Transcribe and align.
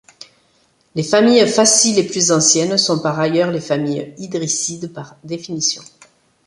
Les 0.95 1.03
familles 1.03 1.47
fassis 1.47 1.93
les 1.93 2.01
plus 2.01 2.31
anciennes 2.31 2.79
sont 2.79 2.99
par 3.03 3.19
ailleurs 3.19 3.51
les 3.51 3.61
familles 3.61 4.15
idrissides 4.17 4.91
par 4.91 5.15
définition. 5.23 5.83